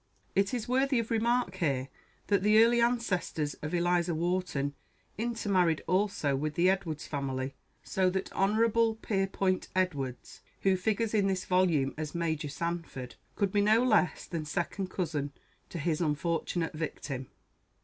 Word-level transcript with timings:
It 0.35 0.51
is 0.51 0.67
worthy 0.67 0.97
of 0.97 1.11
remark 1.11 1.53
here 1.57 1.87
that 2.25 2.41
the 2.41 2.63
early 2.63 2.81
ancestors 2.81 3.53
of 3.61 3.71
"Eliza 3.71 4.15
Wharton" 4.15 4.73
intermarried 5.15 5.83
also 5.85 6.35
with 6.35 6.55
the 6.55 6.71
Edwards 6.71 7.05
family; 7.05 7.53
so 7.83 8.09
that 8.09 8.31
Hon. 8.33 8.95
Pierpont 8.95 9.67
Edwards, 9.75 10.41
who 10.61 10.75
figures 10.75 11.13
in 11.13 11.27
this 11.27 11.45
volume 11.45 11.93
as 11.99 12.15
"Major 12.15 12.49
Sanford," 12.49 13.13
could 13.35 13.51
be 13.51 13.61
no 13.61 13.83
less 13.83 14.25
than 14.25 14.43
second 14.43 14.89
cousin 14.89 15.33
to 15.69 15.77
his 15.77 16.01
unfortunate 16.01 16.73
victim. 16.73 17.27